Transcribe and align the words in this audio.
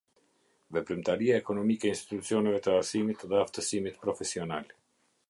Veprimtaria 0.77 1.35
ekonomike 1.41 1.87
e 1.89 1.91
institucioneve 1.95 2.63
të 2.69 2.73
arsimit 2.79 3.27
dhe 3.35 3.39
aftësimit 3.43 4.01
profesional. 4.07 4.73